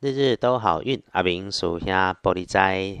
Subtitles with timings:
[0.00, 1.02] 日日都好运。
[1.10, 2.96] 阿明属下玻璃斋，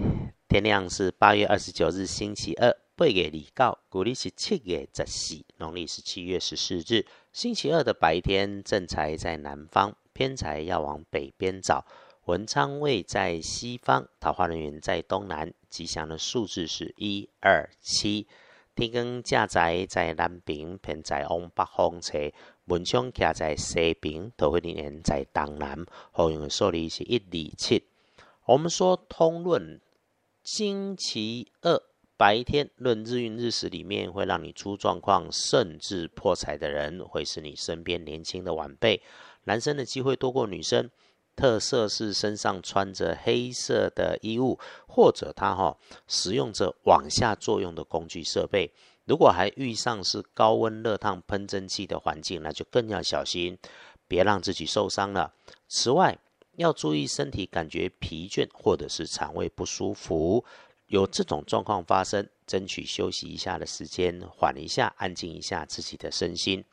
[0.48, 11.86] 天亮是八月二十九日星期二，八月二告，古历是七月十四，农历是七月十四日，星期二的白天，正财在南方，偏财要往北边找。
[12.24, 18.26] 文昌位在西方，桃花人员在东南，吉祥的数字是一二七。
[18.74, 22.34] 天光驾宅在南边，偏财往北方斜。
[22.68, 27.84] 文昌徛在西边，桃花人在东南，好用的数字是一二七。
[28.44, 29.80] 我们说通论
[30.42, 31.82] 星期二
[32.16, 39.02] 白天论日运日时里面会让你出状况，甚至破财的人，会是你身边年轻的晚辈。
[39.44, 40.90] 男生的机会多过女生，
[41.38, 45.78] 特色是身上穿着黑色的衣物，或者他哈
[46.08, 48.72] 使用着往下作用的工具设备。
[49.04, 53.56] 如果还遇上是高温热烫喷蒸汽的环境，那就更要小心，
[54.08, 55.32] 别让自己受伤了。
[55.68, 56.18] 此外，
[56.56, 60.44] 要注意身体感觉疲倦或者是肠胃不舒服，
[60.88, 66.64] 有这种状况发生，争取休息一下的时间，缓一下，安静一下自己的身心。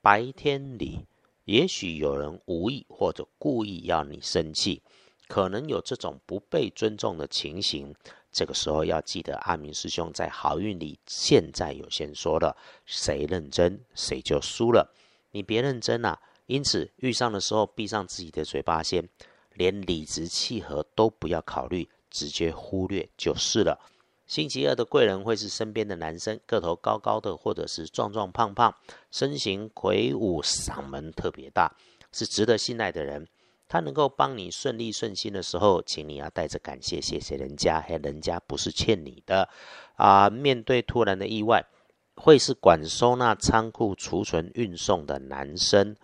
[0.00, 1.04] 白天里，
[1.46, 4.82] 也许有人无意或者故意要你生气，
[5.28, 7.94] 可能有这种不被尊重的情形。
[8.32, 14.92] 这个时候要记得，阿明师兄在好运里现在有先说了，谁认真谁就输了，
[15.30, 16.20] 你别认真啊。
[16.46, 19.08] 因此遇上的时候闭上自己的嘴巴先，
[19.54, 23.78] 连理直气和都不要考虑，直接忽略就是了。
[24.26, 28.74] 星期二的贵人会是身边的男生，个头高高的或者是壮壮胖胖，
[29.10, 31.76] 身形魁梧，嗓门特别大，
[32.12, 33.28] 是值得信赖的人。
[33.68, 39.48] 他能够帮你顺利顺心的时候，请你要带着感谢，谢谢人家，嘿，人家不是欠你的
[39.96, 40.30] 啊。
[40.30, 41.66] 面对突然的意外，
[42.14, 45.96] 会是管收纳仓库、储存、运送的男生，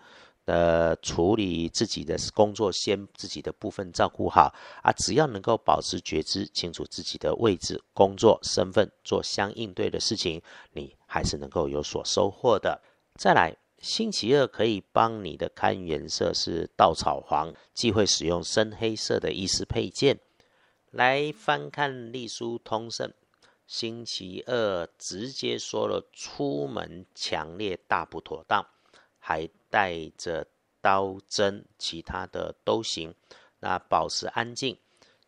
[0.45, 4.91] 的处理自己的工作，先自己的部分照顾好啊。
[4.91, 10.41] 只要能够保持觉知，清楚自己的位置、工作、身份，做相应对的事情，
[10.73, 12.81] 你还是能够有所收获的。
[13.15, 13.57] 再来。
[13.79, 20.21] 星期二可以帮你的看颜色是稻草黄，忌讳使用深黑色的衣饰配件。
[20.89, 23.11] 来翻看隶书通胜，
[23.67, 28.65] 星期二直接说了出门强烈大不妥当，
[29.25, 30.45] 还带着
[30.81, 33.15] 刀针，其他的都行。
[33.61, 34.77] 那保持安静。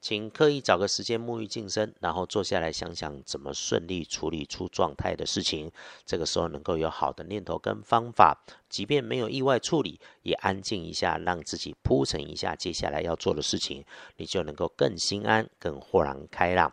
[0.01, 5.71] 请刻意找个时间沐浴净身，然后坐下来想想怎么顺利处理出状态的事情。
[6.05, 8.37] 这个时候能够有好的念头跟方法，
[8.69, 13.83] 即便没有意外处理，也安静一下，让自己铺陈一下接下来要做的事情，
[14.17, 16.71] 你就能够更心安、更豁然开朗。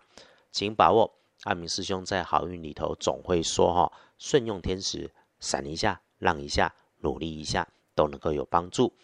[0.50, 1.10] 请把握
[1.44, 5.10] 阿明师兄在好运里头总会说：哈，顺用天时，
[5.40, 8.94] 闪一下，让一下，努力一下，都能够有帮助。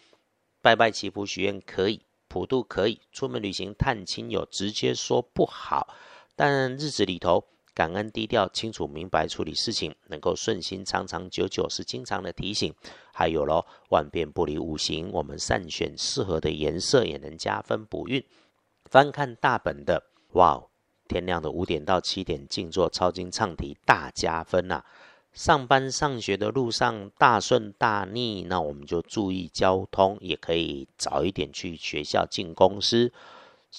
[0.61, 2.01] 拜拜祈福许愿可以。
[2.27, 5.95] 普渡可以出门旅行探亲友，直接说不好。
[6.35, 7.43] 但日子里头
[7.73, 12.71] 感恩低调，清楚明白处理事情，能够顺心长长久久是经常的提醒。
[13.11, 18.23] 还有咯，万变不离五行，我们善选适合的颜色也能加分补运。
[18.85, 20.63] 翻看大本的，哇，
[21.07, 24.83] 天亮的五点到七点静坐抄经唱题大加分呐！
[25.33, 33.13] 上班上学的路上大顺大逆，那我们就注意交通，也可以早一点去学校进公司。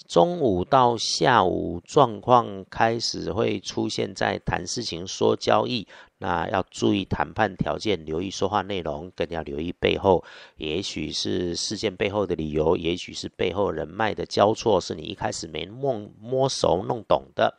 [0.06, 5.84] 中午到下午状况开始会出现在谈事情、说交易，
[6.18, 10.24] 那要注意谈判条件，留意说话内容，更要留意背后，
[10.56, 17.58] 也许是事件背后的理由，也许是背后人脉的交错，是你一开始没摸摸熟弄懂的，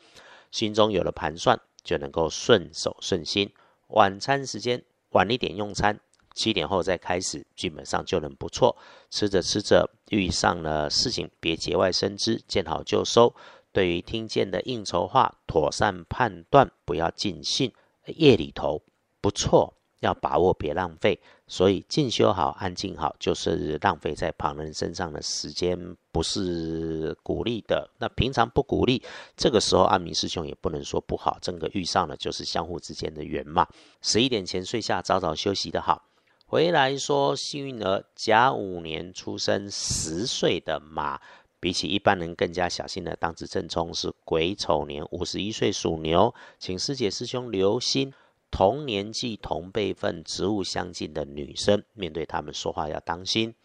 [0.52, 3.52] 心中有了盘算，就能够顺手顺心。
[3.92, 6.00] 晚餐时间晚一点用餐，
[6.34, 8.78] 七点后再开始，基本上就能不错。
[9.10, 13.36] 吃着吃着遇上了事情，别节外生枝，见好就收。
[13.72, 17.72] 对于听见的应酬话，妥善判断，不要尽兴。
[18.06, 18.82] 夜里头
[19.22, 19.74] 不错。
[20.02, 21.20] 要把握，别浪费。
[21.48, 25.78] 所以进修好，安静好，就是浪费在旁人身上的时间，
[26.12, 27.90] 不是鼓励的。
[28.00, 29.02] 那平常不鼓励，
[29.36, 31.38] 这个时候阿明师兄也不能说不好。
[31.42, 33.68] 整个遇上了，就是相互之间的缘嘛。
[34.02, 36.06] 十一点前睡下，早早休息的好。
[36.46, 41.20] 回来说，幸运儿甲午年出生十岁的马，
[41.60, 48.14] 比起一般人更加小心的，当值正冲是癸丑年五十一岁属牛，请师姐师兄留心。
[48.52, 53.56] 同年纪、同辈分、职务相近的女生，面对他们说话要当心。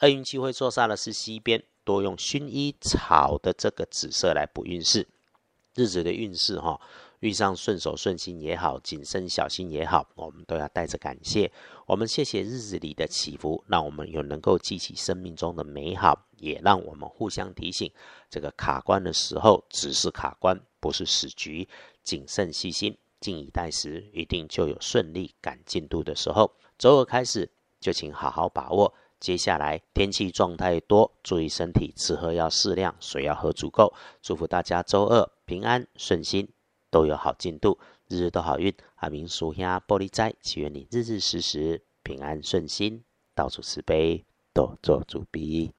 [0.00, 5.06] 厄运机会坐煞的是西边，多用薰衣草的这个紫色来补运势。
[5.74, 6.80] 日子的运势哈，
[7.20, 11.52] 遇上顺手顺心也好，谨慎小心也好，我们都要带着感谢。
[11.86, 17.92] 我们谢谢日子里的起伏，让我们有能够记起生命中的美好，也让我们互相提醒，
[18.28, 21.68] 这个卡关的时候只是卡关，不是死局。
[22.02, 26.52] 谨慎细心，静以待时，一定就有顺利赶进度的时候。
[26.78, 28.92] 周二开始，就请好好把握。
[29.20, 33.92] 接下来天气状态多，注意身体，吃喝要适量，水要喝足够。
[34.22, 36.48] 祝福大家周二平安顺心。
[36.92, 37.78] 都有好进度，
[38.08, 38.74] 日日都好运。
[38.96, 45.70] 阿明属下玻璃斋，祈愿你日日时时平安顺心，到处慈悲，多做主逼。